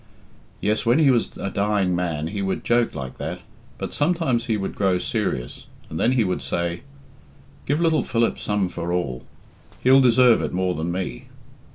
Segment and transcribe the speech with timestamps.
[0.61, 3.39] Yes, when he was a dying man he would joke like that.
[3.77, 6.81] But sometimes he would grow serious, and then he would say,
[7.67, 9.25] 'Give little Philip some for all.
[9.83, 11.25] He'll deserve it more than me.